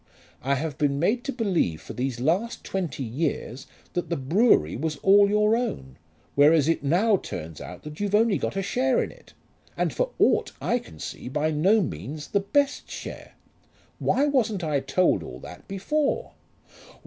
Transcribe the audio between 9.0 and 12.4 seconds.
in it, and for aught I can see, by no means the